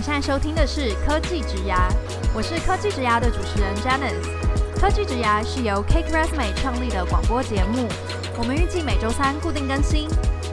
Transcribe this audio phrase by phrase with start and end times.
[0.00, 1.92] 你现在收听的是科技职涯，
[2.34, 4.80] 我是科技职涯的主持人 Janice。
[4.80, 7.86] 科技职涯是由 Cake Resume 创立的广播节目，
[8.38, 10.08] 我们预计每周三固定更新，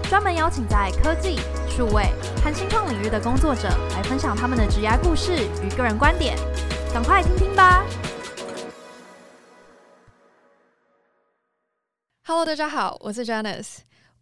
[0.10, 2.12] 专门邀请在科技、数位
[2.44, 6.38] 和新创领域的工作者来分享他们的职牙故事与个人观点，
[6.94, 7.86] 赶快听听吧。
[12.26, 13.78] Hello，大家好，我是 Janice。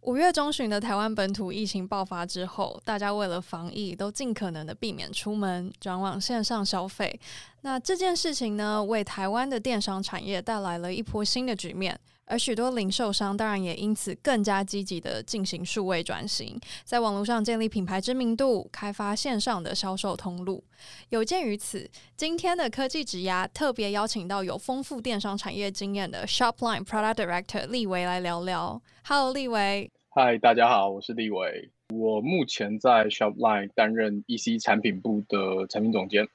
[0.06, 7.18] 五月中旬的台湾本土疫情爆发之后，大家为了防疫，都尽可能的避免出门，转往线上消费。
[7.62, 11.98] 那这件事情呢，为台湾的电商产业带来了一波新的局面。
[12.28, 20.62] 而许多零售商当然也因此更加积极地进行数位转型，在网络上建立品牌知名度，开发线上的销售通路。
[21.08, 28.80] 有鉴于此，今天的科技职涯特别邀请到有丰富电商产业经验的 Shopline Product Director 立维来聊聊。
[29.04, 29.90] Hello，立维。
[30.18, 31.70] 嗨，大家好，我是立伟。
[31.94, 36.26] 我目前在 Shopline 担任 EC 产品部的产品总监，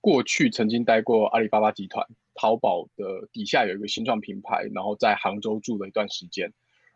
[0.00, 2.08] 过去曾经待过阿里巴巴集团。
[2.34, 6.50] 淘宝的底下有一个新创品牌，然后在杭州住了一段时间，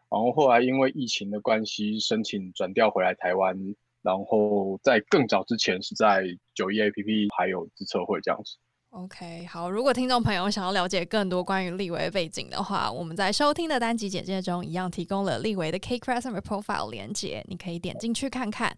[0.09, 6.25] 然后后来因为疫情的关系，申请转调回来台湾，然后在更早之前是在
[6.55, 8.57] 九一 APP 还有资策会这样子。
[8.91, 9.71] OK，好。
[9.71, 18.77] 如果听众朋友想要了解更多关于立维背景的话，我们在收听的单集简介中一样提供了立维的 Cake Resume Profile 连接，你可以点进去看看。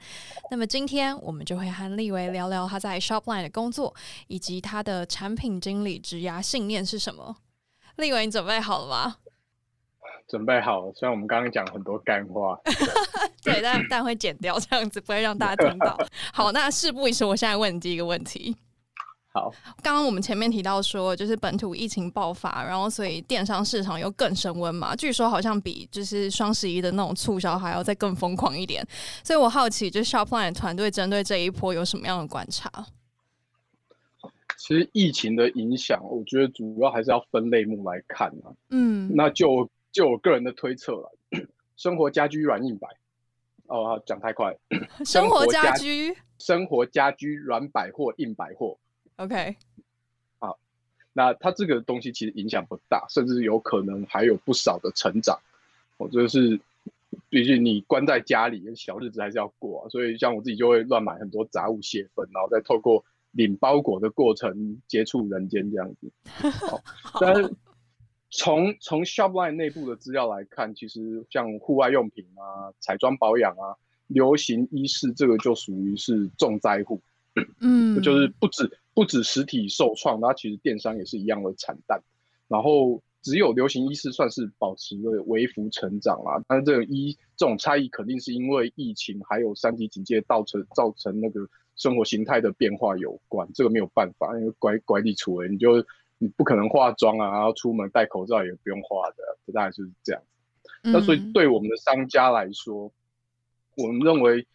[0.50, 3.94] 那么今天我们就会和立维聊聊他在 Shopline 的工作，
[4.26, 7.36] 以及他的产品经理职涯信念是什么。
[7.96, 9.16] 立维，你准备好了吗？
[10.28, 10.92] 准备好了。
[10.94, 12.60] 虽然我们刚刚讲很多干话，
[13.42, 15.98] 对，但但会剪掉，这样子不会让大家听到。
[16.34, 18.54] 好，那事不宜迟，我现在问你第一个问题。
[19.32, 19.50] 好，
[19.82, 24.94] 刚刚我们前面提到说，就是本土疫情爆发，然后所以电商市场又更升温嘛。
[24.94, 28.86] 据说好像比就是双十一的那种促销还要再更疯狂一点。
[29.24, 32.70] 所以我好奇，就是 Shopline 团队针对这一波有什么样的观察？
[34.58, 38.52] 其实疫情的影响，我觉得主要还是要分类目来看啊。
[38.68, 41.10] 嗯，那就就我个人的推测了，
[41.76, 42.86] 生活家居软硬摆。
[43.66, 44.54] 哦，讲太快。
[45.06, 48.76] 生活家居，生活家居软百货硬百货。
[49.22, 49.56] OK，
[50.40, 50.58] 好，
[51.12, 55.38] 那它这个东西其实影响不大，甚至有可能还有不少的成长。
[55.96, 56.58] 我就是，
[57.28, 59.88] 毕竟你关在家里，小日子还是要过啊。
[59.90, 66.10] 所以像我自己就会乱买很多杂物泄愤，然后再透过领包裹的过程接触人间这样子。
[66.50, 66.82] 好，
[67.20, 67.54] 但是
[68.30, 73.78] 从从 Shopline 内部的资料来看，其实像户外用品啊、彩妆保养啊、
[74.08, 77.00] 流行衣饰，这个就属于是重灾户。
[77.60, 82.02] 嗯，就是不止不止实体受创，那其实电商也是一样的惨淡。
[82.48, 86.44] 然后只有流行衣饰算是保持了微幅成长啦。
[86.46, 93.48] 但是这种衣这种差异肯定是因为疫情还有三级警戒造成造成那个生活形态的变化有关。
[93.54, 95.82] 这个没有办法，因为拐拐地出来，你就
[96.18, 100.22] 你不可能化妆啊，然后出门戴口罩也不用化的，这大概就是这样。
[100.82, 102.92] 那所以对我们的商家来说，
[103.76, 104.46] 我们认为。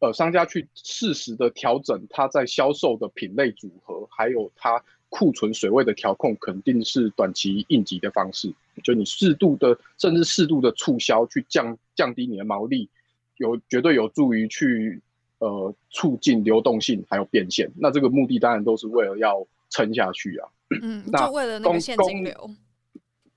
[0.00, 8.52] 呃，商家去适时的调整它在销售的品类组合，还有它库存水位的调控，肯定是短期应急的方式。
[8.84, 12.88] 就你适度的，甚至适度的促销，去降降低你的毛利，
[13.38, 15.00] 有绝对有助于去
[15.38, 17.68] 呃促进流动性还有变现。
[17.76, 20.48] 那这个目的当然都是为了要撑下去啊。
[20.80, 22.50] 嗯，那就为了那个现金流。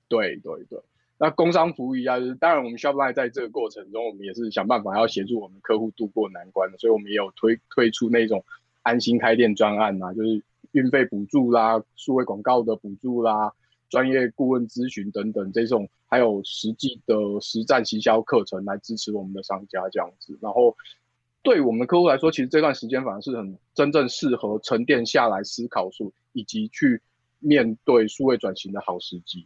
[0.08, 0.80] 对对对。
[1.24, 8.44] 那工商服务一样，就是当然我们 Shopify 在这个过程中，我们也是想办法要协助我们客户渡过难关的，所以我们也有推推出那种
[8.82, 13.54] 安心开店专案啊，就是运费补助啦、数位广告的补助啦、
[13.88, 20.36] 专业顾问咨询等等这种，还有实际的实战行销课程来支持我们的商家这样子。
[20.42, 20.76] 然后
[21.44, 27.00] 对我们客户来说，其实这段时间反而是很真正适合沉淀下来思考数以及去
[27.38, 29.46] 面对数位转型的好时机。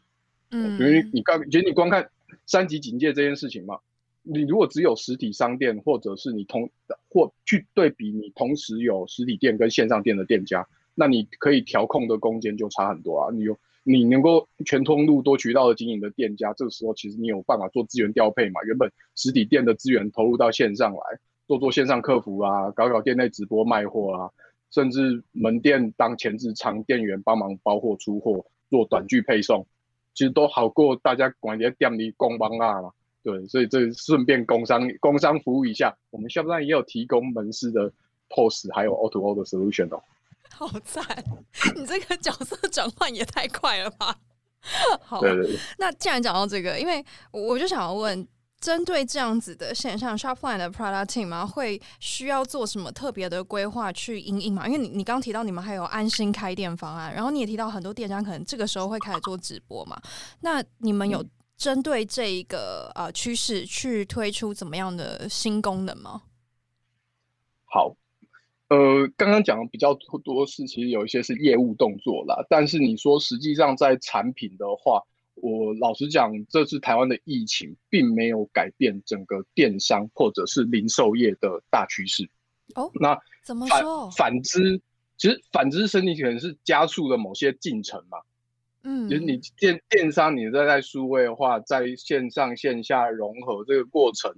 [0.52, 2.10] 嗯，因为你刚，其实你光看
[2.46, 3.80] 三级警戒这件事情嘛，
[4.24, 6.70] 你如果只有实体商店，或者是你同
[7.10, 13.30] 或去对比你同时有实体店跟线上店的店家，那你可以调控的空间就差很多啊。
[13.34, 18.62] 你有你能够全通路多渠道的经营的店家，这个时候其实你有办法做资源调配嘛。
[18.64, 21.00] 原本实体店的资源投入到线上来，
[21.48, 24.30] 做做线上客服啊，搞搞店内直播卖货啊，
[24.72, 29.68] 甚至门店当前置仓店员帮忙包货出货，做短距配送。
[30.16, 32.92] 其实都好过大家管在店里工帮啊嘛，
[33.22, 37.92] 对，所以这顺便工商工商服务一下，我们 Shopline 也有提供门市的
[38.30, 40.02] POS 还有 O to O 的 solution 哦。
[40.50, 41.04] 好赞，
[41.76, 44.18] 你这个角色转换也太快了吧！
[45.04, 45.56] 好，对对对。
[45.78, 48.26] 那既然讲到这个，因为我就想要问，
[48.66, 51.46] 针对这样子的现象，Shopline 的 Product Team 吗？
[51.46, 54.66] 会需要做什么特别的规划去应应吗？
[54.66, 60.02] 因为你你刚提到你们还有安心开店方案，然后你也提到很多店家可能这个时候会开始做直播嘛？
[60.42, 61.24] 那你们有
[61.56, 66.24] 针对这一个呃趋势去推出怎么样的新功能吗？
[67.66, 67.96] 好。
[68.70, 72.44] 呃，刚刚讲的比较多是，其实有一些是业务动作啦。
[72.50, 75.04] 但是你说实际上在产品的话，
[75.46, 82.30] 我老实讲，这次台湾的疫情并没有改变整个电商或者是零售业的大趋势。
[82.76, 84.10] 哦，那怎么说？
[84.12, 84.82] 反之，
[85.18, 88.18] 其实反之，身体可能是加速了某些进程嘛。
[88.84, 94.34] 嗯，就是你电电商，你在在数位化，在线上线下融合这个过程，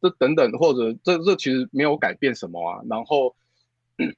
[0.00, 2.80] 这等等，或者这这其实没有改变什么啊。
[2.88, 3.34] 然后。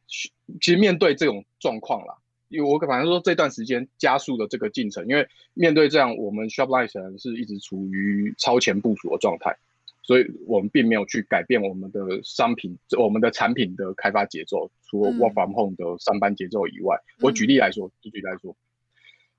[0.60, 2.12] 其实面对这种状况啦，
[2.64, 6.88] 我反正说这段时间加速了这个进程，因为面对这样，我们 Shopline
[7.20, 9.56] 是一直处于超前部署的状态，
[10.02, 16.96] 所以我们并没有去改变我们的商品、我们的产品的开发节奏，除了 Work from Home 的上班节奏以外。
[17.18, 18.56] 嗯、我举例来说，就举例来说，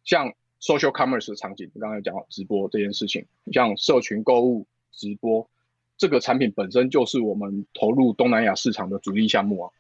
[0.04, 5.50] 像 Social Commerce 的场景，刚才讲到直播这件事情，像社群购物直播
[5.98, 9.72] 这个产品本身就是我们投入东南亚市场的主力项目啊。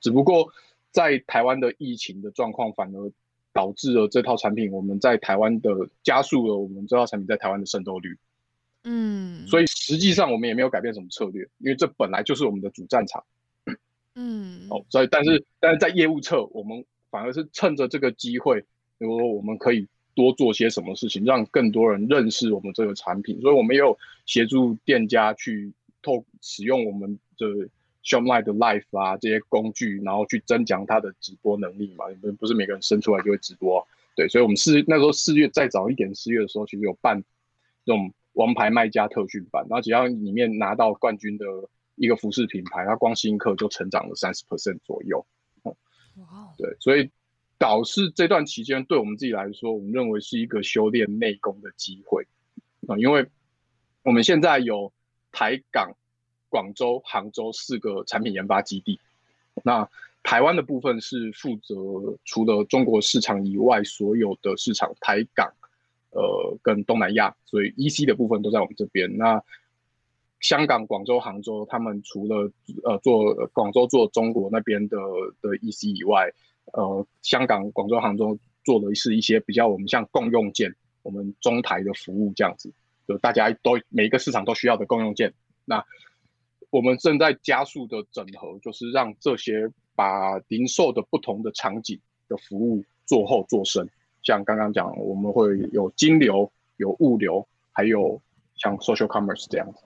[0.00, 0.52] 只不过
[0.92, 3.12] 在台湾的疫情的状况，反而
[3.52, 8.16] 导致了这套产品我们在台湾的加速了我们这套产品在台湾的渗透率。
[8.84, 13.24] 嗯，所以实际上我们也没有改变什么策略，因为这本来就是我们的主战场。
[14.14, 18.60] 嗯，哦，所以但是但是在业务侧，我们反而是趁着这个机会，
[18.98, 23.40] 比如说我们可以多做些什么事情，让更多人认识我们这个产品。
[23.40, 23.96] 所以我们也有
[24.26, 25.72] 协助店家去
[26.02, 27.68] 透使用我们的。
[28.02, 32.06] Shopline 的 Live 啊，这些工具，然后去增强它的直播能力嘛。
[32.20, 33.86] 不不是每个人生出来就会直播，
[34.16, 34.26] 对。
[34.26, 37.22] 所以，我们四那时候四月再早一点，四月的时候，其实有办
[37.84, 41.44] 这种王牌卖家特训班，然后只要里面拿到冠军的
[41.96, 45.24] 一个服饰品牌，它光新客就成长了三十 percent 左右。
[45.64, 45.74] 哇、
[46.56, 46.74] 对。
[46.80, 47.10] 所以，
[47.58, 52.26] 导致这段期间对我们自己来说，我们认为是一个修炼内功的机会
[52.88, 53.26] 啊，因为
[54.02, 54.90] 我们现在有
[55.30, 55.94] 台港。
[56.50, 59.00] 广州、杭州四个产品研发基地，
[59.62, 59.88] 那
[60.22, 61.74] 台湾的部分是负责
[62.26, 65.50] 除了中国市场以外所有的市场，台港，
[66.10, 69.16] 呃，跟东南亚，所以 EC 的部分都在我们这边。
[69.16, 69.42] 那
[70.40, 72.52] 香港、广州、杭州，他们除了
[72.84, 74.98] 呃做广州做中国那边的
[75.40, 76.30] 的 EC 以外，
[76.74, 82.70] 呃，香港、广州、杭州做的是一些比较我们像共用件，我们中台的服务这样子，
[83.08, 85.32] 就大家都每一个市场都需要的共用件，
[85.64, 85.82] 那。
[86.70, 93.88] 我们正在加速的整合，就是让这些把零售的不同的场景的服务做厚做深。
[94.22, 98.20] 像刚刚讲，我们会有金流、有物流，还有
[98.54, 99.82] 像 social commerce 这样子。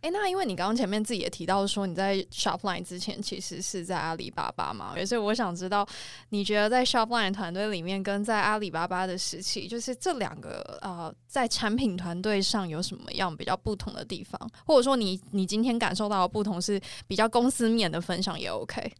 [0.00, 5.86] 哎，那因为你刚刚前面自己也提到说你在 Shopline 之前其实是在阿里巴巴嘛，所以我想知道
[6.30, 18.92] 你觉得在 Shopline 团队里面跟在阿里巴巴的时期，就是这两个呃在产品团队上有什么样比较不同的地方，或者说你你今天感受到的不同是比较公司面的分享也 OK。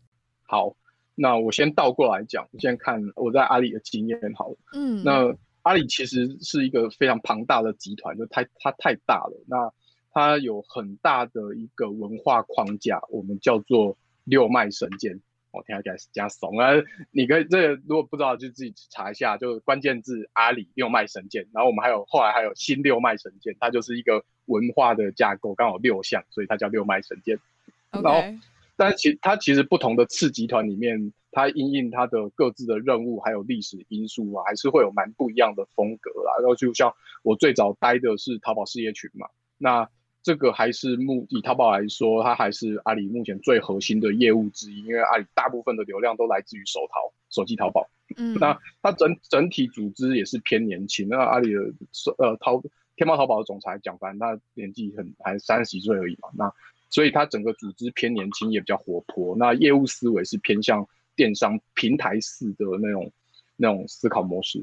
[0.43, 0.75] 好，
[1.15, 4.57] 那我先倒过来讲，先看我在阿里的经验好了。
[4.75, 9.45] 嗯，那阿里其实是一个非常庞大的集团，就太它太大了。
[9.47, 9.73] 那
[10.13, 15.21] 它有很大的一个文化框架，我们叫做六脉神剑。
[15.51, 16.71] 我听起来是这样怂啊！
[17.11, 21.47] 你可以这个如果不知道，就自己查一下，就关键字阿里六脉神剑。
[21.53, 27.39] 然后我们还有后来还有新六脉神剑，它就是一个文化的架构，刚好六项，所以它叫六脉神剑。
[27.91, 28.23] 然后，
[28.77, 36.33] 但是其它其实不同的次集团里面，它因应它的各自的任务还有历史因素啊，还是会有蛮不一样的风格啦。
[36.39, 39.29] 然后就像我最早待的是淘宝事业群嘛，
[39.59, 39.87] 那。
[40.23, 47.89] 这个还是目以淘宝来说，它还是阿里目前最核心的业务之一，因为阿里大部分的流量都来自于手淘、手机淘宝。
[48.17, 51.09] 嗯，那它整整体组织也是偏年轻。
[51.09, 51.61] 那阿里的
[52.19, 52.63] 呃淘
[52.95, 56.29] 天猫淘宝的总裁蒋凡，他年纪很还三十几岁而已嘛。
[56.35, 56.53] 那
[56.89, 59.35] 所以它整个组织偏年轻，也比较活泼。
[59.37, 60.87] 那业务思维是偏向
[61.17, 63.11] 电商平台式的那种
[63.57, 64.63] 那种思考模式。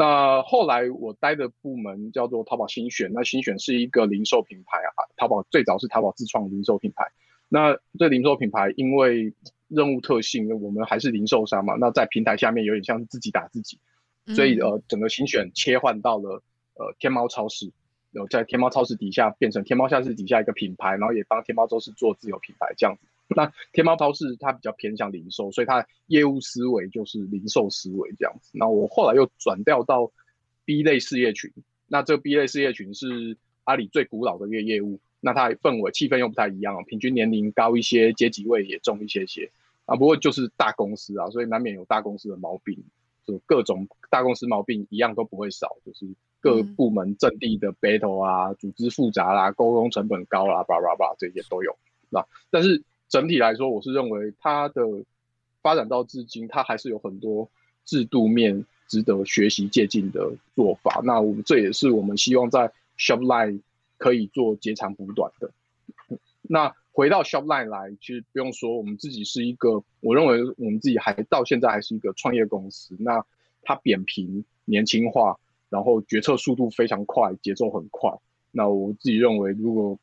[0.00, 7.04] 那后来我待的部门叫做淘宝新选，那新选是一个零售品牌啊，淘宝最早是淘宝自创零售品牌。
[7.50, 9.34] 那这零售品牌因为
[9.68, 13.78] 任务特性，我们还是零售商嘛，那在平台下面有点像是自己打自己，
[14.28, 16.42] 所以呃整个新选切换到了
[16.76, 17.70] 呃天猫超市，
[18.12, 23.06] 有在天猫超市底下变成天猫超市底下一个品牌，然后也帮天猫超市做自有品牌这样子。
[23.36, 28.50] 那天猫超市它比较偏向零售，所以它业务思维就是零售思维这样子。
[28.54, 30.10] 那我后来又转调到
[30.64, 31.52] B 类事业群，
[31.86, 39.50] 那这个 B 类事业群是阿里最古老的一个业务，那它氛围气氛又不太一样，平均年龄高一些，阶级位也重一些些
[39.86, 39.96] 啊。
[39.96, 42.76] 不过就是大公司啊，所以难免有大公司的毛病，
[43.26, 46.06] 就各种大公司毛病一样都不会少，就是
[46.40, 51.76] 各部门阵地的 battle 啊，组织复杂啦，沟通成本高啦，叭叭叭这些都有，
[52.08, 54.82] 那但是整体来说，我是认为它的
[55.60, 57.50] 发展到至今，它还是有很多
[57.84, 61.02] 制度面值得学习借鉴的做法。
[61.04, 63.60] 那我们这也是我们希望在 Shopline
[63.98, 65.50] 可以做截长补短的。
[66.42, 72.96] 那回到 Shopline 来，其实不用说，我们自己是一个，我认为我们自己还到现在还是一个创业公司。
[72.98, 73.24] 那
[73.62, 75.38] 它扁平、年轻化，
[75.68, 78.12] 然后决策速度非常快，节奏很快。
[78.52, 79.98] 那我自己认为，如果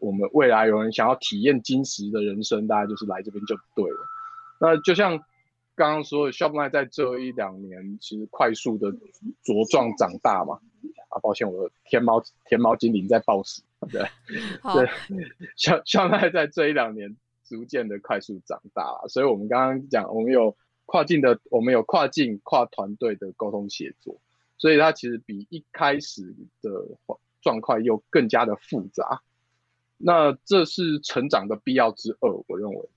[0.00, 3.98] 我们未来有人想要体验金石的人生，大家就是来这边就对了。
[4.60, 5.18] 那就像
[5.74, 8.92] 刚刚说的，Shopline 在这一两年其实快速的
[9.44, 10.60] 茁壮长大嘛。
[11.10, 13.62] 啊，抱歉，我的天猫天猫精灵在暴死。
[13.90, 14.02] 对，
[14.62, 14.88] 好对
[15.56, 24.20] ，Shopline 在这一两年逐渐的快速长大，所以我们刚刚讲，我们有跨境的，我们有跨境跨团队的沟通协作，
[24.56, 26.22] 所以它其实比一开始
[26.62, 26.70] 的
[27.40, 29.20] 状况又更加的复杂。
[30.02, 32.88] 那这是成长的必要之二，我认为。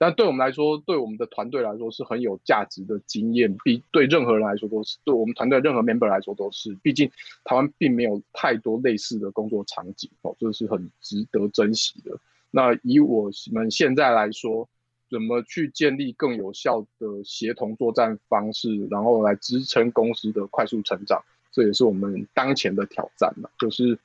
[0.00, 6.72] 但对我们来说，对我们的团队来说是很有价值的经验，比对任何人来说都是，对我们团队任何 member 来说都是。
[6.84, 7.10] 毕竟
[7.42, 12.16] 台湾并没有太多类似的工作场景哦，这是很值得珍惜的。
[12.52, 14.68] 那以我们现在来说，
[15.10, 23.98] 怎么去建立更有效的协同作战方式，然后来支撑公司的快速成长，这也是我们当前的挑战嘛，就是。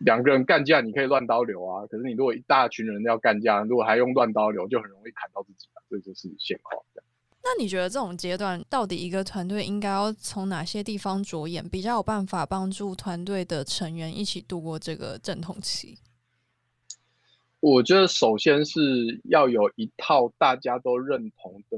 [0.00, 1.86] 两个人干架，你可以乱刀流啊。
[1.86, 5.82] 可是你如果一大群人要干架，如果还用乱刀流，就很容易砍到自己了。
[5.90, 6.82] 这就是现况。
[7.42, 15.98] 那你觉得这种阶段，到底一个团队应该要从哪些地方着眼，比较有办法帮助团队的成员一起度过这个阵痛期？
[17.60, 21.76] 我觉得首先是要有一套大家都认同的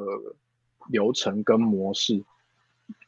[0.89, 2.23] 流程跟模式，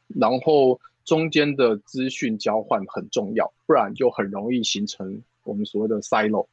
[0.09, 0.81] 然后。
[1.05, 6.47] 中间的资讯交换很重要，不然就很容易形成我们所谓的 silo，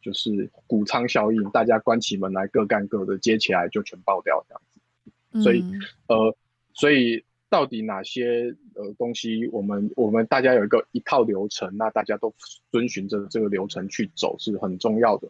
[0.00, 5.42] 就是谷仓效应，大家关起门来各干各的，接起来就全爆掉这样子。
[5.42, 6.36] 所以，嗯、呃，
[6.72, 12.34] 所以到底哪些呃东西，我们我们大家有一个一套流程，那大家都
[12.70, 15.28] 遵循着这个流程去走是很重要的。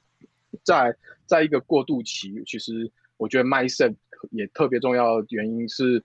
[0.62, 0.94] 在
[1.26, 3.96] 在一个过渡期，其实我觉得 mindset
[4.30, 6.04] 也特别重要的原因是。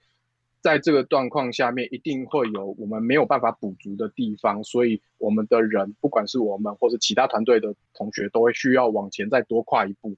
[0.65, 10.15] 在这个状况下面，一定会有我们没有办法补足的地方，所以我们的人，不管是我们或者其他团队的同学，都会需要往前再多跨一步，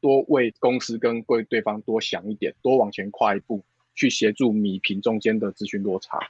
[0.00, 3.64] 多为公司跟为对方多想一点，多往前跨一步，
[3.96, 6.20] 去协助米平中间的资讯落差，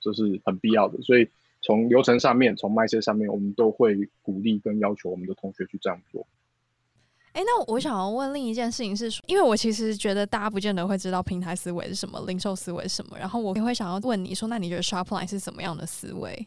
[0.00, 1.00] 这是很必要的。
[1.02, 1.28] 所以
[1.60, 6.26] 从流程上面，从 mindset 上面，我们都会鼓励跟要求我们的同学去这样做。
[7.32, 16.46] 哎，那我想要问另一件事情是，因为我其实觉得大家不见得会知道平台思维是什么，零售思维是什么，然后我也会想要问你说，那你觉得 Shopline 是什么样的思维？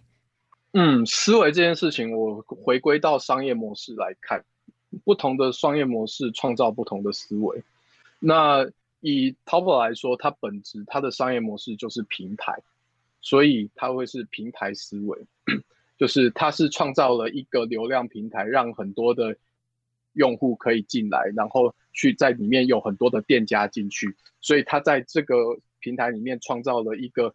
[0.73, 4.45] 嗯，思维这件事情，我回归到商业模式来看，
[5.03, 7.63] 不同的商业模式创造不同的思维。
[8.19, 12.53] 那以淘宝来说，它本质它的商业模式就是平台，
[13.21, 15.17] 所以它会是平台思维，
[15.97, 19.35] 就是它是创造了一个流量平台，让很多的。
[20.15, 25.35] 用户可以进来，然后去在里面有很多的店家进去，所以他在这个
[25.79, 27.33] 平台里面创造了一个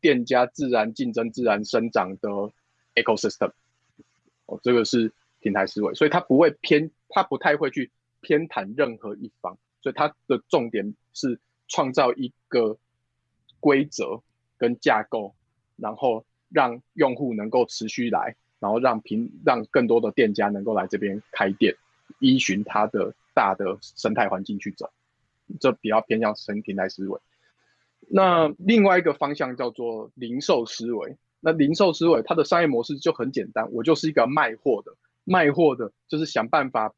[0.00, 2.28] 店家自然竞争、自然生长的
[2.94, 3.52] ecosystem。
[4.46, 7.90] 哦，这个是平台思维，所以他不会偏，他不太会去
[8.20, 12.76] 偏袒任何一方，所以他的重点是创造一个
[13.60, 14.20] 规则
[14.58, 15.34] 跟架构，
[15.76, 21.74] 然后让用户能够持续来，然后让平让更多的店家能够来这边开店。
[22.18, 24.90] 依循它的大的生态环境去走，
[25.60, 27.20] 这比较偏向生平台思维。
[28.08, 31.16] 那另外一个方向叫做零售思维。
[31.40, 36.94] 那零售思维它的商业模式就很简单，我就是一个卖货的，卖货的就是想办法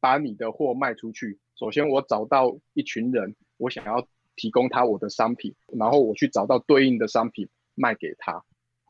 [0.00, 1.38] 把你的货卖出去。
[1.54, 8.42] 首先我找到一群人，我想要提供他我的商品，然后我去找到对应的商品卖给他。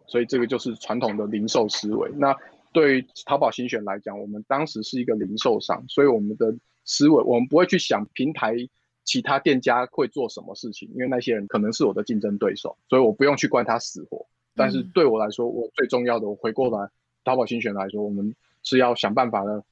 [0.06, 2.10] 所以这个就是传统的零售思维。
[2.16, 2.34] 那
[2.76, 6.54] 对于淘宝新选来讲，我们当时是一个零售商，所以我们的
[6.85, 8.54] 思维，我们不会去想平台
[9.02, 14.26] 其他店家会做什么事情，因为那些人可能是我的竞争对手，所以我不用去管他死活。
[14.54, 16.87] 但是对我来说，我最重要的，我回过来
[17.25, 19.64] 淘宝新选来说，我们是要想办法的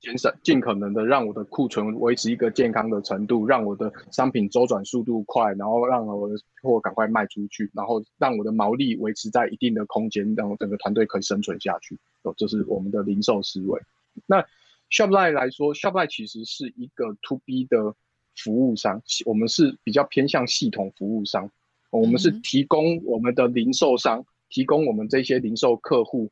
[0.00, 11.98] 节省，尽可能的让我的库存维持一个健康的程度，让我的商品周转速度快，然后让我的货赶快卖出去，然后让我的毛利维持在一定的空间，让我整个团队可以生存下去。
[12.22, 13.80] 哦，这是我们的零售思维。
[14.26, 14.46] 那
[14.90, 17.94] Shopline 来说，Shopline 其实是一个 To B 的
[18.36, 21.50] 服务商，我们是比较偏向系统服务商，
[21.90, 26.30] 我们是提供我们的零售商，嗯、提供我们这些零售客户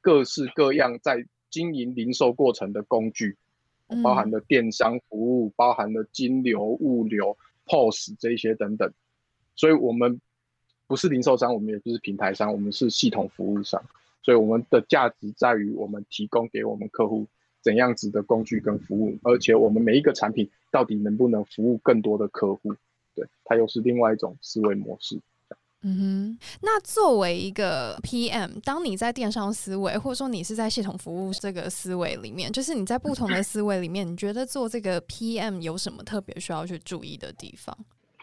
[0.00, 3.36] 各式各样在经营零售过程的工具，
[4.02, 8.92] 包含了电商服务，包含了金流、物流、POS 这些等等。
[9.56, 10.20] 所以，我们
[10.86, 13.82] 不是零售商，我们也不是平台商，我们是系统服务商。
[14.22, 17.26] 所以，我们的价值在于我们提供给我们客户
[17.62, 22.74] 怎样子的工具跟服务，而且我们每一个产品到底能不能服务更多的客户，
[23.14, 25.20] 对，它又是另外一种思维模式。
[25.82, 37.76] 嗯哼，那作为一个 PM，当你在电商思维，或者说你是在系统服务这个思维里面，就是你在不同的思维里面，你觉得做这个 PM 有什么特别需要去注意的地方？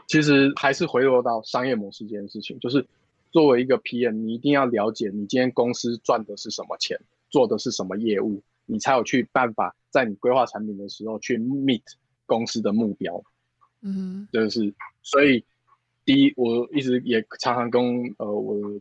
[0.05, 2.85] 其实还是回落到商业模式这件事情，就是
[3.35, 6.97] 作为一个 PM，你一定要了解你今天公司赚的是什么钱，
[7.29, 11.81] 做的是什么业务，你才有去办法在你规划产品的时候去 meet
[12.25, 13.21] 公司的目标。
[13.81, 15.43] 嗯，就是所以。
[16.05, 17.81] 第一，我一直也常常跟
[18.19, 18.79] 呃我的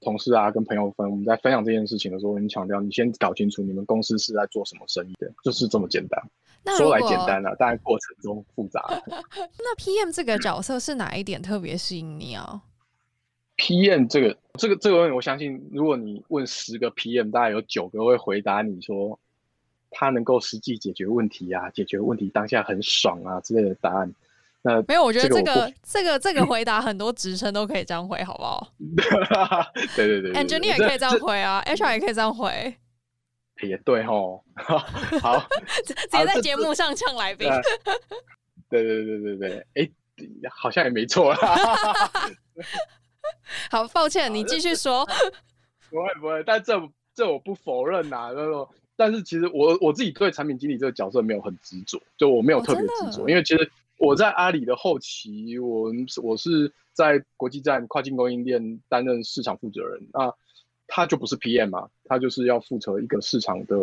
[0.00, 6.18] 同事啊、跟朋友分，我们在分享这件事情的时候，我很强调，你先搞清楚你们公司是在做什么生意的，就是这么简单。
[6.78, 8.82] 说来简单啊，但过程中复杂。
[9.60, 12.62] 那 PM 这个角色是哪一点特别吸引你啊
[13.62, 19.20] ？PM 这个这个这个问题，我相信如果你问十个 PM，大概有九个会回答你说，
[19.88, 24.12] 他能够实际解决问题啊，解决问题当下很爽啊之类的答案。
[24.62, 28.68] 那没有，我觉得这个这个这个、回答很多职称都可以这样回，好不好？
[29.94, 32.74] 对对对，Engineer 也可以这样回啊，HR 也可以这样回。
[33.62, 34.42] 也对吼，
[35.20, 35.38] 好，
[35.86, 37.48] 直接在节目上呛来宾。
[38.68, 39.92] 对对对对对，哎、欸，
[40.50, 41.38] 好像也没错啦。
[43.70, 45.06] 好，抱歉，你继续说。
[45.90, 46.80] 不会不会，但这
[47.14, 48.68] 这我不否认呐，那种。
[48.94, 53.70] 但是其实我我自己对产品经理这个角色没有很执着，就我没有特别执着，因为其实。
[53.98, 55.92] 我在阿里的后期，我
[56.24, 60.34] 我是在国际站跨境供应链担任市场负责人那，
[60.88, 63.76] 他就不是 PM 嘛，他就是要负责一个市场的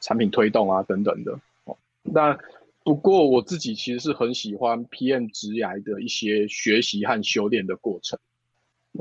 [0.00, 1.38] 产品推动啊等等的。
[1.64, 2.38] 哦，那
[2.84, 8.18] 不过我自己其实是很喜欢 PM 职涯的一些学习和修炼的过程。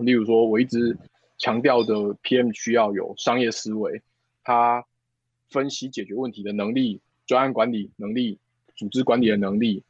[0.04, 0.98] 例如说，我一直
[1.38, 4.02] 强调的 PM 需要有商业思维，
[4.44, 4.86] 他
[5.50, 8.40] 分析解决问题的能力、专案管理能力、
[8.76, 9.84] 组织管理的能力。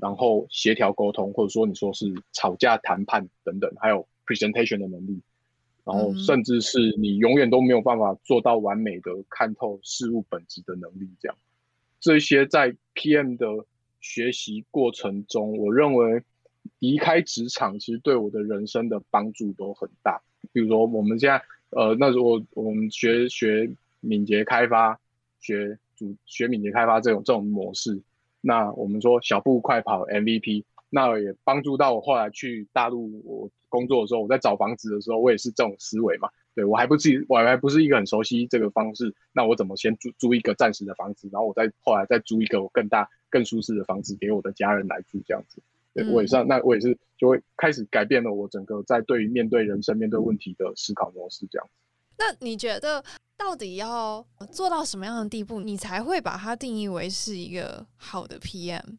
[0.00, 5.20] 然后协调沟通，或者说你说是吵架谈判等等，还有 presentation 的能力，
[5.84, 11.36] 然后甚至是你永远都没有办法做到完美的看透事物本质的能力，这样，
[11.98, 13.66] 这些在 PM 的
[14.00, 16.22] 学习过程中，我认为
[16.78, 20.20] 离开职场其实对我的人生的帮助都很大。
[20.52, 23.70] 比如说我们现在，呃，那如果我们学学
[24.00, 24.98] 敏捷开发，
[25.40, 28.00] 学主学敏捷开发这种这种模式。
[28.40, 36.30] 那我们说小步快跑 MVP，那也帮助到我后来去大陆我工作的时候，我在找房子的时候，我也是这种思维嘛。
[36.54, 45.62] 对，我还不是我还不是一个很熟悉这个方式，那我怎么先租租一个暂时的房子，然后我再后来再租一个更大更舒适的房子给我的家人来住这样子。
[45.94, 51.72] 对，我也是，那我也是就会开始改变了我整个在对于面对人生面对问题的思考模式这样子。
[52.18, 53.04] 那你觉得？
[53.40, 54.22] 到底要
[54.52, 58.98] 做到什么样的地步，你才会把它定义为是一个好的 PM？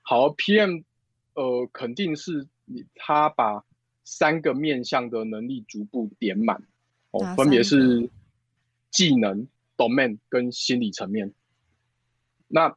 [0.00, 0.82] 好，PM，
[1.34, 3.64] 呃，肯定是你他把
[4.02, 6.60] 三个面向的能力逐步点满，
[7.12, 8.10] 哦，分别是
[8.90, 9.46] 技能、
[9.76, 11.32] domain 跟心理层面。
[12.48, 12.76] 那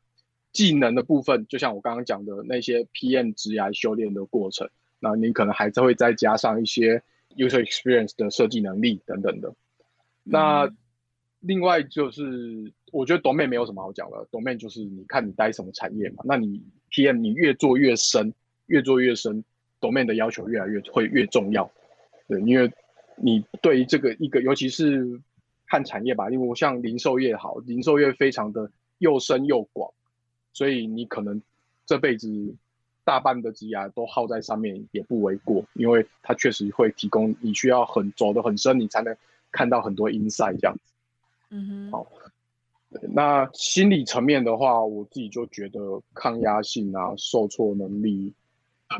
[0.56, 4.70] 技能的部分，就像我刚刚讲的那些 PM 职涯修炼的过程，
[5.02, 7.04] 那你可能还是会再加上一些
[7.36, 9.54] user experience 的设计能力等等的。
[10.24, 10.74] 那
[11.42, 16.24] 另外就是，我觉得 domain 没有什么好讲的，domain 就是你看你待什么产业嘛。
[16.24, 18.34] 那你 PM 你越做越深，
[18.68, 19.44] 越做越深
[19.82, 21.70] ，domain 的要求越来越会越重要。
[22.30, 22.72] 对，因为
[23.18, 25.22] 你对于这个一个，尤其是
[25.68, 29.92] 看产业吧，因为我像零售业好，零售业非常的又深又广，
[30.56, 31.40] 所以你可能
[31.86, 32.56] 这辈子
[33.04, 39.16] 大半的职涯都耗在上面也不为过，因为它确实会提供你需要很走得很深，你才能。
[39.52, 40.92] 看到很多 insight 这样子，
[41.50, 42.08] 嗯哼，好，
[43.14, 48.34] 那心理层面的话，我自己就觉得抗压性啊、受挫能力、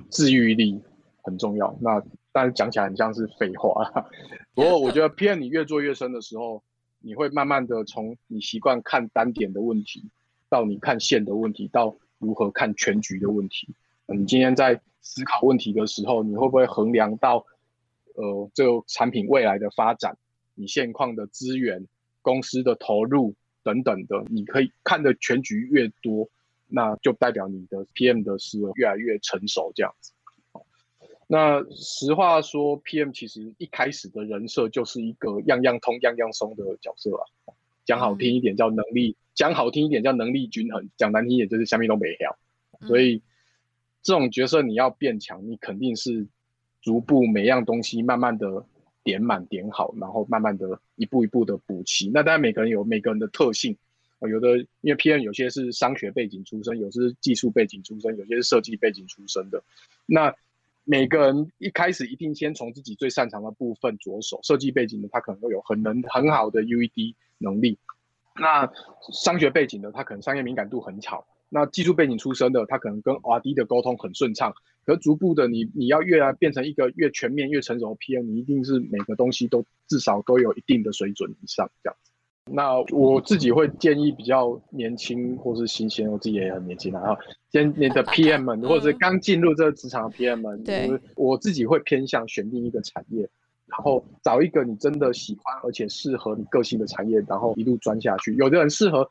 [0.10, 0.82] 治愈力
[1.24, 1.78] 很重要。
[1.82, 3.84] 那但是讲起来很像是废话，
[4.54, 6.64] 不过我觉得 PM 你越做越深的时候，
[7.00, 10.06] 你会慢慢的从你习惯看单点的问题，
[10.50, 13.74] 到你看线的问题，到如何看全局的问题。
[14.08, 17.46] 你今天在思考问题的时候，你会不会衡量到
[18.16, 20.18] 呃这个产品未来的发展？
[20.54, 21.86] 你现况的资源，
[22.22, 26.30] 公司的投入等等的，你可以看的全局越多，
[26.68, 30.14] 那就代表你的 PM 的思维越来越成熟这样子。
[31.28, 37.26] 那实话说，PM 其实一开始的人设就是一个样样通、样样松的角色啊。
[37.84, 42.38] 讲好听一点叫能力，讲好听一点叫能力均衡，讲难听一点就是下面都没料。
[42.88, 43.22] 所以
[44.02, 46.26] 这种角色你要变强，你肯定是
[46.82, 48.66] 逐步每样东西慢慢的
[49.04, 52.10] 点满点好，然后慢慢的一步一步的补齐。
[52.14, 53.78] 那当然每个人有每个人的特性，
[54.22, 59.64] 有的因为 PM 有些是商学背景出身，有些是技术背景出身，有些是设计背景出身的。
[60.06, 60.34] 那
[60.84, 64.40] 每个人一开始一定先从自己最擅长的部分着手。
[64.44, 67.78] 设计背景的他可能会有很能很好的 UED 能力，
[68.40, 68.72] 那
[69.12, 71.24] 商学背景的他可能商业敏感度很强。
[71.50, 74.54] 那技术背景出身的他可能跟 RD 的沟通很顺畅。
[74.86, 82.12] 可逐步的你你要越来变成一个越全面越成熟的 PM，你一定是每个东西都至少都有一定的水准以上这样子。
[82.52, 87.18] 那我自己会建议比较年轻或是新鲜，我自己也很年轻，然后
[87.52, 93.28] 先你的 PM 们，或者是刚进入这个职场的 PM 们，对，我自己会偏向选定一个产业，
[93.68, 98.34] 然后找一个你真的喜欢而且适合你个性的产业，然后一路钻下去。
[98.36, 99.10] 有的人适合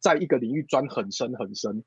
[0.00, 1.82] 在一个领域钻很深很深，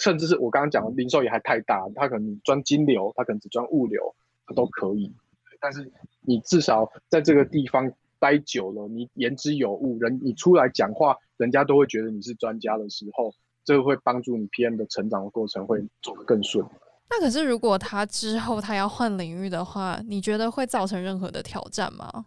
[0.00, 4.14] 甚至是我刚刚讲的零售也还太大，他可能钻金流，他可能只钻物流，
[4.46, 5.12] 他都可以。
[5.60, 7.92] 但是你至少在这个地方。
[8.18, 16.64] 待久了，你言之有物，人你出来讲话，人家都会觉得你是专家的时候，这个会帮助你 PM 的成长的过程会走得更顺。
[17.08, 22.26] 那可是如果他之后他要换领域的话，你觉得会造成任何的挑战吗？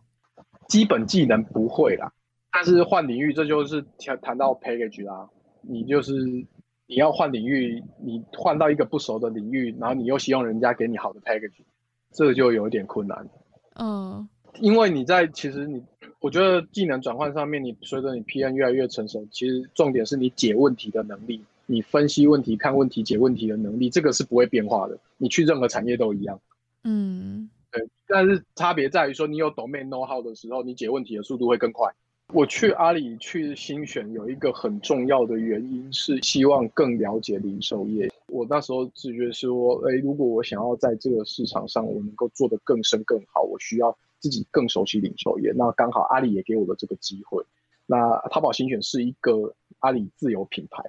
[0.68, 2.12] 基本技能不会啦，
[2.52, 5.30] 但是换领域这就是谈谈到 package 啦。
[5.62, 6.14] 你就是
[6.88, 11.64] 你要换领域，你换到一个不熟的领域，然后你又希望人家给你好的 package，
[12.14, 13.28] 这个就有一点困难。
[13.76, 14.28] 嗯。
[14.62, 15.82] 因为你在其实你，
[16.20, 24.98] 我觉得技能转换上面，你随着你 PM 越来越成熟，其实重点是你解问题的能力，你分析问题、看问题、解问题的能力，这个是不会变化的。
[25.18, 26.40] 你去任何产业都一样。
[26.84, 27.88] 嗯，对。
[28.08, 31.94] 但是差别在于说，你有 domain know how 的时候，你解问题的速度会更快。
[32.34, 38.12] 我去阿里去新选有一个很重要的原因是希望更了解零售业。
[38.28, 43.98] 我那时候自觉说，哎，如果我想要在这个市场上我能够做得更深更好，我需要。
[44.22, 47.42] 自己更熟悉零售业，那刚好阿里也给我了这个机会。
[47.86, 50.84] 那淘宝新选是一个阿里自有品牌，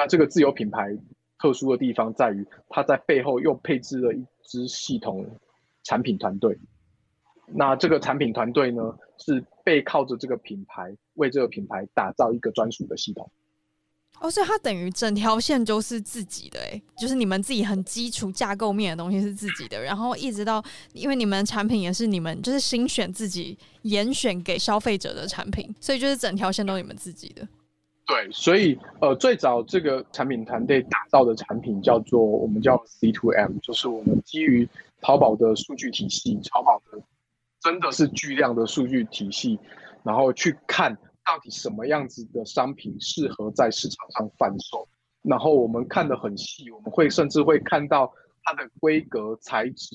[0.00, 0.96] 那这个自有品牌
[1.38, 5.26] 特殊的地方在于，它在背后又配置了一支系统
[5.82, 6.58] 产品团队。
[7.46, 13.30] 那这个产品团队呢，是背靠着这个品牌，为这个品牌打造一个专属的系统。
[14.20, 27.46] 哦，所以它等于整条线都是自己的，哎，就是你们自己很基础架构面的东西是自己的，然后一直到，因为你们产品也是你们就是新选自己严选给消费者的产品，所以就是整条线都是你们自己的。
[28.10, 34.68] 对，所以呃，最早这个产品团队打造的产品叫做我们叫 C2M，就是我们基于
[35.00, 37.00] 淘宝的数据体系，淘宝的
[37.60, 39.60] 真的是巨量的数据体系，
[40.02, 40.98] 然后去看。
[41.22, 44.88] 到底什么样子的商品适合在市场上贩售？
[45.22, 49.94] 然后我们看得很细，我们会甚至会看到它的规格、材质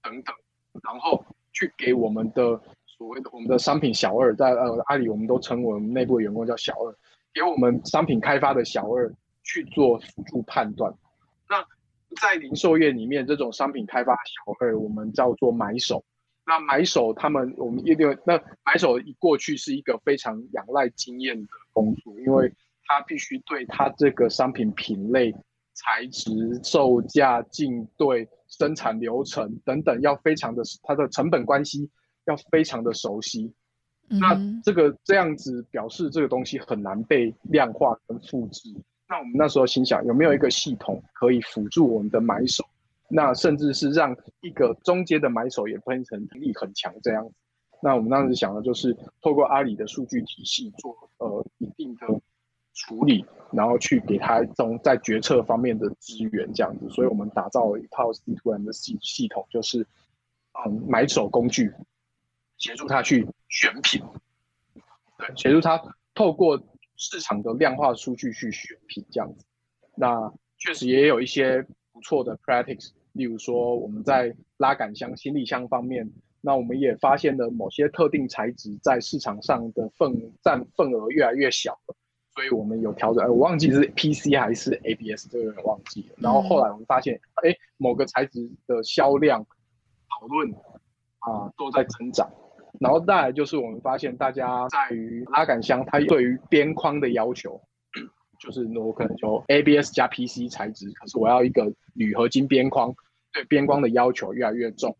[0.00, 0.34] 等等，
[0.82, 6.96] 然后去给我们的所谓的我们的商品小二，在呃阿里我们都称我们内部员工叫小二，
[7.32, 9.12] 给我们商品开发的小二
[9.42, 10.92] 去做辅助判断。
[11.48, 11.64] 那
[12.20, 16.04] 在零售业里面，这种商品开发小二我们叫做买手。
[16.46, 22.52] 那买手他们，我们一定那买手一过去是一个非常仰赖经验的工作，因为
[22.86, 25.32] 他必须对他这个商品品类、
[25.74, 26.32] 材质、
[26.64, 31.88] 售价、进对、生产流程等等，要非常的他的成本关系
[32.24, 33.52] 要非常的熟悉。
[34.18, 38.68] 那这个这样子表示这个东西很难被量化跟复制。
[39.08, 42.64] 那我们那时候心想，有没有一个系统可以辅助我们的买手？
[43.08, 47.34] 那甚至是让一个中间的买手也分成能力很强这样子。
[47.82, 52.06] 那我们当时想的就是透过阿里的数据体系做呃一定的
[52.74, 56.88] 处理，然后去给他这种在决策方面的资源这样子。
[56.90, 59.84] 所以我们打造了一套 C2M 的系系统，就是
[60.64, 61.72] 嗯买手工具，
[62.60, 64.00] 协助他去选品，
[65.18, 65.82] 对，协助他
[66.14, 66.62] 透过
[66.96, 69.44] 市场的量化数据去选品这样子。
[69.96, 72.90] 那确实也有一些不错的 practice。
[73.14, 76.08] 例如说，我们在拉杆箱、行李箱方面，
[76.42, 81.96] 那我们也发现了某些特定材质在市场上的份占份额越来越小了，
[82.34, 83.24] 所以我们有调整。
[83.24, 86.16] 哎我忘记是 PC 还是 ABS，这个忘记了。
[86.18, 89.44] 然后后来我们发现，哎、某个材质的销量
[90.08, 90.52] 讨论
[91.18, 92.30] 啊都在增长，
[92.78, 97.60] 然后再来就是我们发现大家在于拉杆箱，它对于边框的要求，
[98.38, 102.94] 就是我可能就 ABS 加 PC 材质，可是我要一个铝合金边框，
[103.32, 104.96] 对边框的要求越来越重，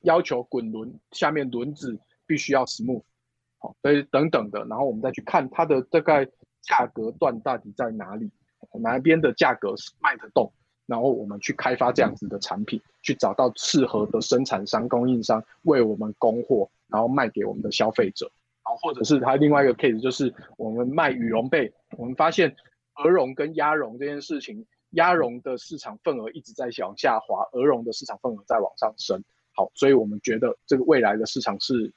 [0.00, 3.02] 要求滚轮下面轮子必须要 smooth，
[3.58, 6.26] 好，所以等等的，然后我们再去看它的大概
[6.62, 8.30] 价格段到底在哪里，
[8.80, 10.52] 哪边的价格是卖得动。
[10.86, 18.30] 然后我们去开发这样子的产品，去找到适合的生产商、供应商为我们供货，然后卖给我们的消费者。
[18.64, 22.54] 然后或者是它另外一个 case 就是我们卖羽绒被，我们发现
[22.96, 29.24] 鹅绒跟鸭绒这件事情，鸭绒的市场份额一直在往下滑，鹅绒的市场份额在往上升。
[29.52, 31.92] 好，所以我们觉得这个未来的市场是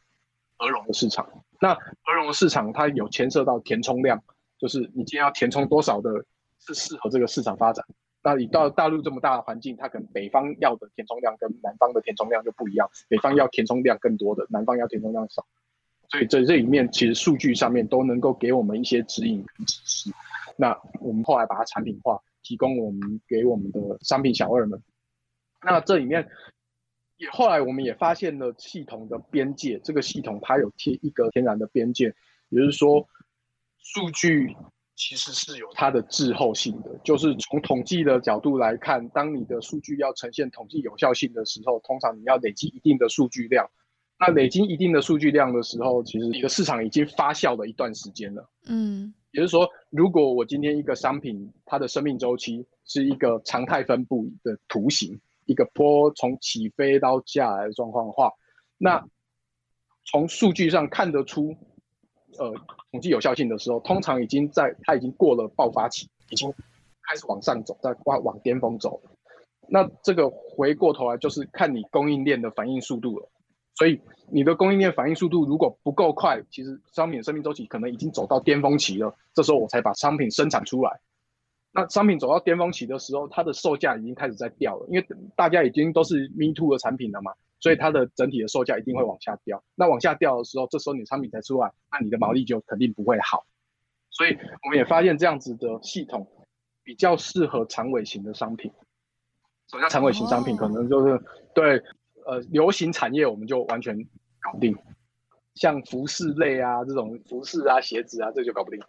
[0.57, 1.27] 鹅绒的市场。
[1.59, 4.23] 那鹅绒的市场它有牵涉到填充量，
[4.57, 6.25] 就是你今天要填充多少的，
[6.59, 7.85] 是适合这个市场发展。
[8.23, 15.45] 那你到大陆这么大的环境，它可能北方要的填充量跟南方的填充量就不一样，北方要填充量更多的，南方要填充量少，
[16.07, 20.09] 所以在这里面其实数据上面都能够给我们一些指引跟指示。
[20.55, 24.81] 那我们后来把它产品化，提供我们给我们的商品小二们。
[25.61, 26.29] 那这里面
[27.17, 32.15] 也后来我们也发现了系统的边界，这个系统它有贴一个天然的边界，
[32.47, 33.09] 也就是说
[33.79, 34.55] 数据。
[35.05, 43.69] 其实是有它的滞后性的，就是从统计的角度来看，当你的数据要呈现统计有效性的时候，通常你要累积一定的数据量。
[44.17, 48.49] 那累积一定的数据量的时候，其实你的市场已经发酵了一段时间了。
[48.65, 58.31] 嗯，也就是说，如果我今天一个商品它的生命周期是一个常态分布的图形，一个坡从起飞到下来的状况的话，
[58.77, 59.05] 那
[60.05, 61.57] 从数据上看得出。
[62.37, 62.53] 呃，
[62.91, 66.51] 统计有效性的时候，通常已经在它已经过了爆发期，已经
[67.01, 69.01] 开始往上走，在往往巅峰走。
[69.67, 73.29] 那这个回过头来就是看你供应链的反应速度了。
[73.75, 79.15] 所以你的供应链反应速度如果不够快，其实商品生命周期可能已经走到巅峰期了。
[79.33, 80.99] 这时候我才把商品生产出来。
[81.71, 87.33] 那商品走到巅峰期的时候，它的售价已经开始在掉了，因为大家已经都是 me too 的产品了嘛。
[87.63, 89.63] 所以它的整体的售价一定会往下掉。
[89.73, 93.45] 那往下掉的时候，这时候你的产品才出来，那你的毛利就肯定不会好。
[94.09, 96.27] 所以我们也发现这样子的系统
[96.83, 98.69] 比较适合长尾型的商品。
[99.69, 100.57] 什么叫长尾型商品？
[100.57, 101.17] 可能就是
[101.55, 101.81] 对
[102.25, 103.97] 呃流行产业我们就完全
[104.41, 104.75] 搞定，
[105.55, 108.81] 像服饰类啊这种服饰啊鞋子啊这就搞不定。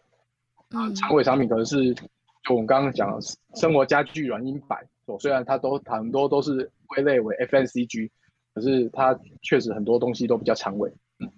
[0.71, 2.03] 啊，长尾商品可能是就
[2.51, 3.21] 我们刚刚讲的
[3.55, 4.85] 生活家具软硬摆，
[5.21, 8.11] 虽然它都很多都是归类为 FMCG。
[8.55, 10.89] 可是它确实很多东西都比较长尾，
[11.19, 11.29] 嗯，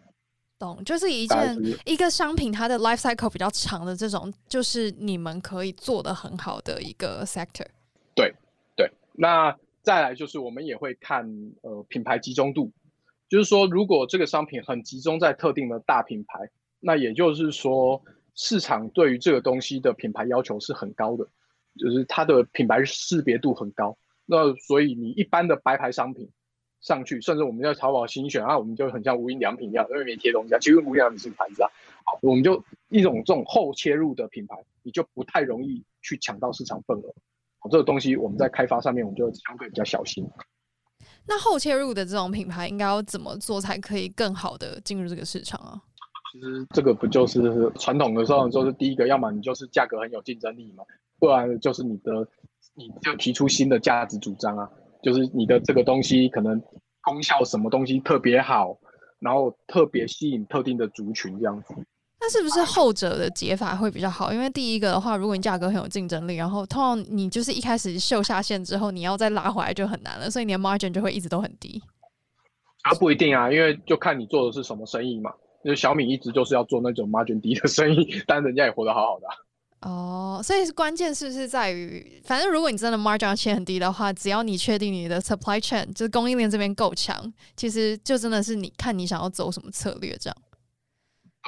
[0.58, 7.66] 懂，就是一件一个商品它的 life cycle 比较长的这种，就是你们可以做的很好的一个 sector。
[8.14, 8.34] 对
[8.76, 11.26] 对，那再来就是我们也会看
[11.62, 12.70] 呃品牌集中度，
[13.30, 16.50] 就是说如果这个商品很集中在特定的大品牌，
[16.80, 18.02] 那也就是说
[18.34, 21.26] 市场对于这个东西的品牌要求是很高的，
[21.78, 26.30] 就是它的品牌识别度很高，那所以你一般的白牌商品。
[26.80, 30.58] 上去，甚至我们在淘宝新选啊，我们就很像无印良品一样，因为没贴东西啊。
[30.58, 31.70] 其实无印良品是牌子啊，
[32.04, 37.14] 好，我们就一种这种后切入的品牌，你就不太容易去抢到市场份额。
[37.58, 40.28] 好，这个东西我们在开发上面，我们就相对比较小心。
[41.26, 45.82] 那后切入的这种品牌应该要怎么做才可以更好的进入这个市场啊？
[46.32, 50.84] 其实这个不就是传统的时候，就是第一个，要么你就是价格很有竞争力嘛，
[51.18, 52.28] 不然就是你的
[52.74, 54.70] 你就提出新的价值主张啊。
[55.02, 56.60] 就是你的这个东西可能
[57.02, 58.76] 功效什么东西特别好，
[59.20, 61.74] 然后特别吸引特定的族群这样子。
[62.18, 64.32] 那是不是后者的解法会比较好？
[64.32, 71.80] 因为第一个的话，如果你价格很有竞争力，然后通常你就是一开始秀下限之后，你要再拉回来就很难了，所以你的 margin 就会一直都很低。
[72.82, 75.32] 啊，不一定啊，因为就看你做的是什么生意嘛。
[75.62, 79.34] 因为小米一直就是要做那种 margin 低的生意， 但人家也活得好好的啊。
[79.82, 90.36] 哦，所以关键是不是在于，反正如果你真的 margin 切很低的话，只要你确定你的 supply chain 就是供应链这边够强，其实就真的是你看你想要走什么策略这样。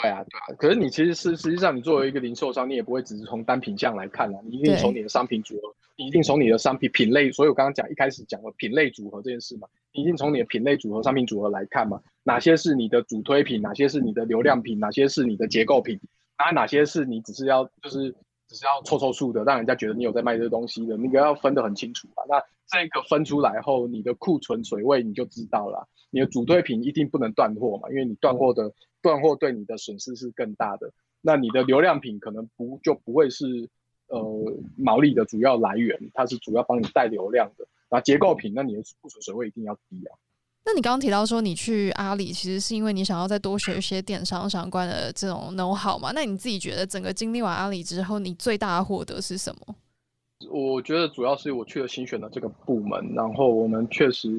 [0.01, 0.57] 对啊，对啊。
[0.59, 7.33] 可是你其实是实际上你作为一个零售商，你也不会只是从单品项来看啊，你一定从你的商品组合，你一定从你的商品品类。
[7.33, 15.99] 所以我刚刚讲一开始讲了品类组合这件事嘛，你一定从你的品类组合、商品组合来看嘛，哪些是你的主推品，哪些是你的流量品，哪些是你的结构品。
[16.39, 18.15] 那哪些是你只是要就是
[18.47, 22.23] 只是要凑凑数的，让人家觉得你有在卖这个东西的，那个要分得很清楚吧？
[22.29, 25.89] 那这个分出来后，你的库存水位你就知道了。
[26.11, 28.73] 你的主推品一定不能断货嘛，因为你断货的
[29.03, 30.93] 断货对你的损失是更大的。
[31.21, 33.69] 那你的流量品可能不就不会是
[34.07, 34.23] 呃
[34.77, 37.67] 毛利的主要来源，它是主要帮你带流量的。
[37.91, 40.17] 那结构品，那你的库存水位一定要低啊。
[40.69, 46.13] 那你刚刚提到说你去阿里，其实是因为你想要再多学一些电商相关的这种 know how 嘛？
[46.15, 49.75] 那你自己觉得整个经历完阿里之后，你最大的获得是什么？
[50.51, 54.39] 我觉得主要是我去了新选的这个部门，然后我们确实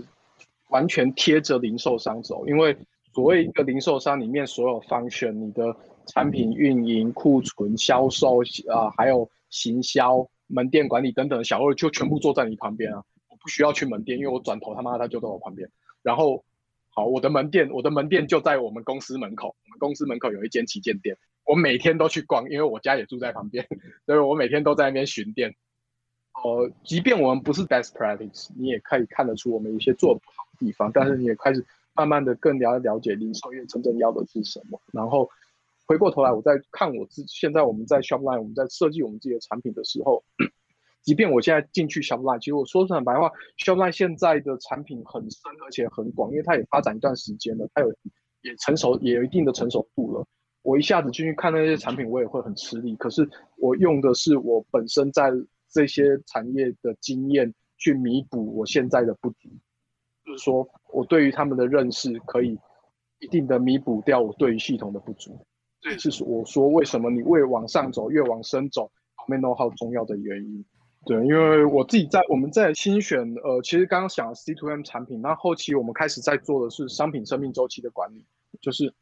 [0.67, 2.77] 完全贴着零售商走，因为
[3.11, 8.37] 所谓一个零售商里面所有 function，你的产品运营、库存、销售
[8.71, 15.67] 啊、还有行销、门店管理等等，小二就全部坐在你旁边啊，我不需要去门店，因为我转头他妈他就在我旁边。
[16.09, 16.43] 然后，
[16.89, 23.67] 好，我的门店，我的门店就在我们公司门口，我们公司门口有一间旗舰店，我每天都去逛，因为我家也住在旁边，
[24.07, 25.53] 所以我每天都在那边巡店。
[26.43, 30.91] 呃，即便我们不是 best practice，你也可以看得出我们有些做不好的地方。
[30.91, 34.81] 但是你也开始慢慢的更了了解零售业真正要的是什么。
[34.91, 35.29] 然后
[35.85, 40.23] 回过头来，我在看我自现在我们在 Shopline，我们在设计我们自己的产品的时候，
[41.01, 47.89] 即便我现在进去 Shopline，其实我说坦白话，Shopline 现在的产品很深而且很广，因为它也发展一段时间了，它有
[48.41, 50.25] 也成熟，也有一定的成熟度了。
[50.61, 52.95] 我一下子进去看那些产品，我也会很吃力。
[52.97, 55.31] 可是我用的是我本身在
[55.69, 59.49] 这些产业的经验去弥补我现在的不足，
[60.25, 62.59] 就是说我对于他们的认识可以
[63.19, 65.45] 一定的弥补掉我对于系统的不足，
[65.79, 70.65] 这也是我说为什么你越往上走越往深走，后面 know how 重要的原因。
[71.05, 78.25] 对，因为我自己在我们在新选，呃，其实刚刚讲 C to M 产品，那后期我们开始在做的是商品生命周期的管理，
[78.61, 78.93] 就是。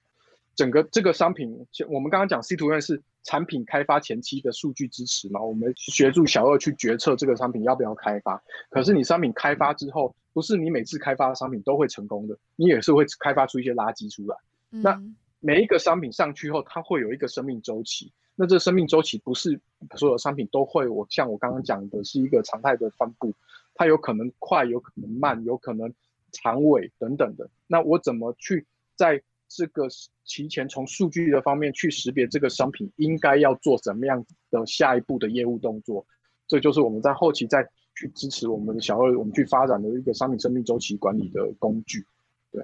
[0.56, 1.56] 整个这个商品，
[1.88, 8.42] 我们刚刚讲 C to M 是产品开发前期的数据支持嘛，我们协助小二去决策这个商品要不要开发。
[8.72, 14.36] 可是你商品开发之后，不是你每次开发的商品都会成功的，你也是会开发出一些垃圾出来。
[14.72, 15.00] 那
[15.42, 18.12] 每一个商品上去后，它会有一个生命周期。
[18.40, 19.60] 那这生命周期不是
[19.96, 23.34] 所有商品都会，我像我刚刚讲的是一个常态的分布，
[23.74, 25.92] 它有可能快，有可能慢，有可能
[26.32, 27.50] 长尾等等的。
[27.66, 29.88] 那我怎么去在这个
[30.24, 36.06] 提前从数据的方面去识别这个商品应该要做什么样的下一步的业务动作，
[36.48, 42.06] 这就是我们在后期再去支持我们的小二，我们去发展的一个商品生命周期管理的工具。
[42.52, 42.64] 对，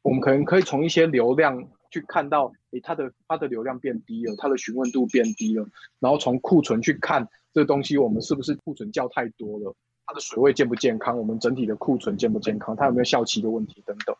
[0.00, 5.64] 我们可能可以从一些流量去看到，诶，它的它的流量变低了，它的询问度变低了，
[6.00, 14.16] 然后从库存去看这个东西，我们是不是库存叫太多了，它的水位健不健康，我们整体的库存健不健康，它有没有效期的问题等等。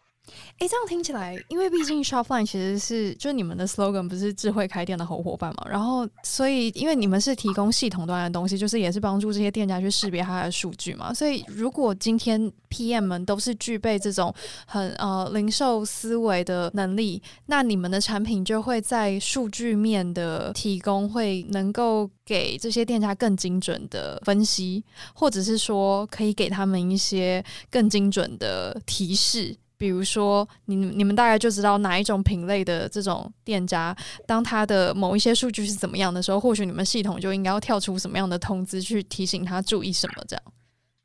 [0.59, 14.35] 哎，这样听起来，因为毕竟 Shopline 其实是就你们的 slogan 不是智慧开店的好伙伴嘛，然后所以因为你们是提供系统端的东西，就是也是帮助这些店家去识别它的数据嘛，所以如果今天 PM 们都是具备这种
[14.67, 24.83] 很呃零售思维的能力，那你们的产品就会在数据面的提供会能够给这些店家更精准的分析，
[25.15, 29.57] 或者是说可以给他们一些更精准的提示。
[29.85, 33.95] 比如说，你你们大概就知道哪一种品类的这种店家，
[34.27, 40.25] 当他的某一些数据是怎么样的时候，或许你们系统就应该要跳出什么样的通知去提醒他注意什么。
[40.27, 40.43] 这样，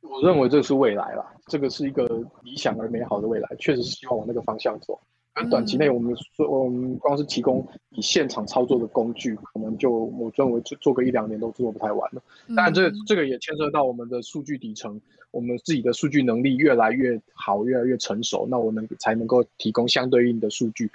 [0.04, 2.08] 我认为这是未来啦，这个是一个
[2.42, 4.98] 理想而美好的未来，确实是希望往那个方向走。
[5.34, 12.22] 但短期内，我们说，我们光是提供以现场操作的工具，可能就我认为做做个一两年都做不太完了。
[12.56, 20.90] 当然，这这个也牵涉到我们的数据底层，我们自己的数据能力越来越好，越来越成熟，那我们才能够提供相对应的数据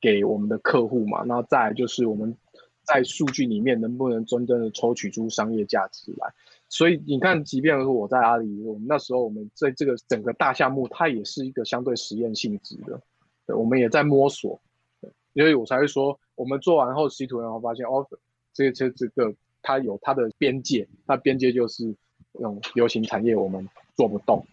[0.00, 1.22] 给我们的客户嘛。
[1.24, 2.36] 那再就是我们
[2.84, 6.32] 在数据里面能不能真正的抽取出商业价值来。
[6.68, 13.00] 所以你看，即便是我在阿里，我们那时候我们在这个整个大项目，它也是一个相对实验性质的。
[13.46, 14.60] 对，我们也在摸索，
[15.00, 15.10] 对，
[15.44, 18.04] 所以我才会说，我们做完后，C to M 然后发现，哦，
[18.52, 21.94] 这个这这个它有它的边界，它边界就是
[22.42, 24.44] 种流行产业，我们做不动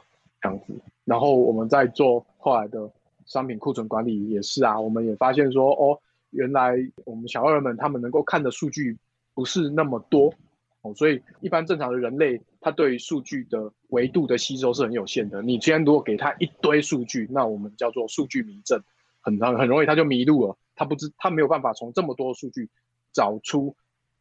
[0.42, 0.74] 这样子。
[1.06, 2.90] 然后我们在做后来的
[3.26, 6.00] 商品库存管理也是啊，我们也发现说，哦，
[6.32, 8.98] 原来我们小二们他们能够看的数据
[9.34, 10.34] 不是那么多。
[10.82, 15.42] 哦，所以一般正常的人类，他对于数据的维度的吸收是很有限的。
[15.42, 18.82] 你既然如果给他一堆数据，那我们叫做数据迷阵，
[19.22, 20.58] 很很很容易他就迷路了。
[20.76, 22.68] 他不知他没有办法从这么多数据
[23.14, 23.74] 找出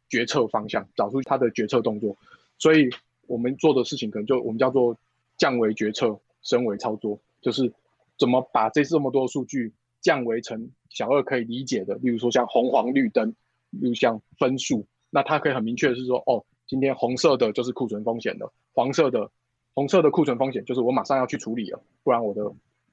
[0.07, 2.15] 决策方向，找出他的决策动作。
[2.57, 2.89] 所以
[3.33, 4.95] 我们做的事情可能就我们叫做
[5.37, 7.73] 降维决策，升维操作，就是
[8.19, 13.29] 怎么把这这么多数据降维成小二可以理解的，例如说像红黄绿灯，
[13.71, 16.45] 例如像分数，那它可以很明确的是说，哦。
[16.65, 19.29] 今天红色的就是库存风险的，黄色的，
[19.75, 22.41] 红色的库存风险就是我马上要去处理了，不然我的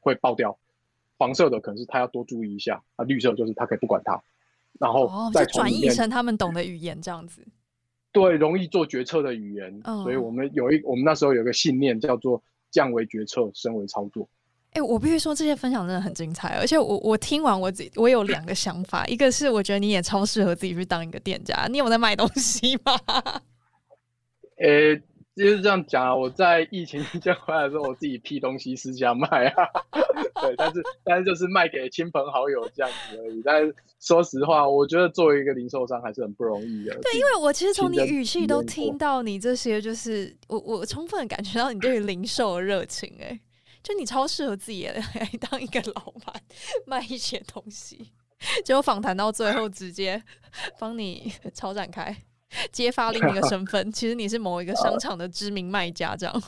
[0.01, 0.59] 会爆掉。
[1.17, 4.21] 黄色的可能是他要多注意一下，啊，绿色就是他可以不管它，
[4.79, 7.47] 然后再转译成他们懂的语言这样子。
[8.13, 14.29] 对，容易做决策的语言，哦、所以我们有一我们那时候有一个信念叫做降维决策，升维操作。
[14.73, 22.97] 哎、欸，我必须说这些分享真的很精彩，而且我我听完我自己，我有两个想法，一个是我觉得你也超适合自己去当一个店家，你有在卖东西吗？
[24.59, 25.03] 呃、欸，
[25.41, 29.69] 就是这样讲啊，我在疫情期间回来的时候，我自己批东西私下卖啊，
[30.43, 33.43] 对，但是但是就是卖给亲朋好友这样子而已。
[33.45, 36.95] 但是说实话，我觉得作为一个零售商还是很不容易的。
[37.01, 43.41] 对，因为我其实从你语气都听到你这些，就是我我充分感觉到你对于零售的热情、欸，哎。
[43.83, 45.03] 就你超适合自己 来
[45.41, 46.35] 当一个老板，
[46.85, 48.13] 卖一些东西，
[48.63, 50.23] 结果访谈到最后直接
[50.79, 52.15] 帮你 超展开，
[52.73, 56.43] 揭发另一个身份，其实你是某一个商场的知名卖家，这样。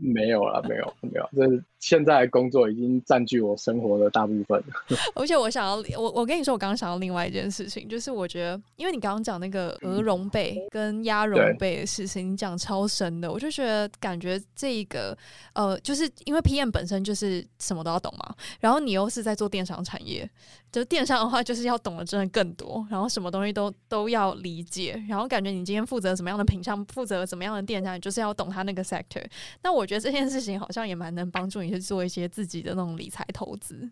[0.00, 4.62] 没有了，没有，没有，这现在工作已经占据我生活的大部分。
[5.14, 15.16] 而且我想要，我我跟你说，我刚刚想到另外一件事情，就是我觉得，因为你刚刚讲那个鹅绒被跟鸭绒被的事情，你讲超深的，我就觉得感觉这一个
[15.52, 20.28] 呃，就是因为 PM 本身就是什么都要懂嘛，然后你又是在做电商产业。
[20.70, 29.24] 就电商的话，就是要懂得真的更多，然后什么东西都都要理解，然后感觉你今天负责什么样的品相，负责怎么样的电商，你就是要懂他那个 sector。
[29.62, 33.90] 那我觉得这件事情好像也蛮能帮助你去做一些自己的那种理财投资。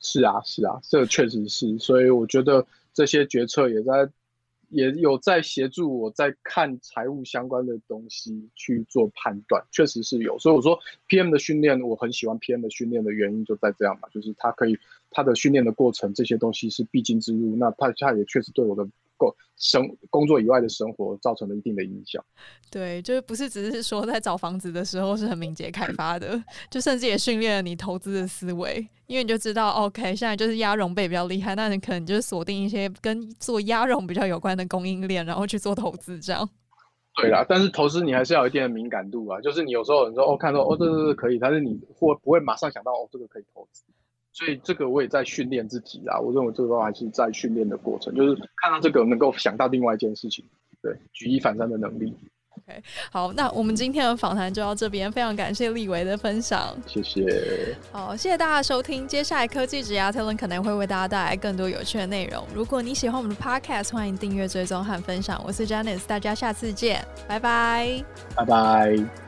[0.00, 4.10] 是啊，是啊，这确实是，所以我觉得这些决策也在。
[4.70, 10.36] 也有在协助我在看财务相关的东西去做判断，确实是有。
[10.40, 10.76] 所以我说
[11.08, 14.76] PM 的训练，我很喜欢 PM 的训练的原因就在这样嘛，就是他可以
[15.10, 17.54] 他的训练的过程，这些东西是必经之路。
[17.54, 18.88] 那他他也确实对我的。
[19.56, 22.24] 生工作以外的生活造成了一定的影响。
[22.70, 36.48] 对，就是不是只是说在找房子的时候是很敏捷开发的， 就甚至也训练了你投资的思维，因为你就知道，OK，现在就是鸭绒被比较厉害，那你可能就是锁定一些跟做鸭绒比较有关的供应链，然后去做投资这样。
[37.16, 43.84] 对啦，但是投资你还是要有一定的敏感度啊，就是你有时候你说哦，看到哦，这个是可以，但是你或不会马上想到哦，这个可以投资？
[44.34, 50.44] 所以这个我也在训练自己啊，我认为这个都还是在训练的过程，就是看到这个能够想到另外一件事情，
[50.82, 52.12] 对，举一反三的能力。
[52.56, 57.76] OK，好，那我们今天的访谈就到这边，非常感谢立维的分享，谢谢。
[57.92, 62.44] 好，谢谢大家的收听，接下来科技职涯特伦可能会为大家带来更多有趣的内容。
[62.54, 65.40] 如果你喜欢我们的 Podcast，欢迎订阅、追踪和分享。
[65.44, 68.04] 我是 Janice，大家下次见，拜拜，
[68.36, 69.23] 拜拜。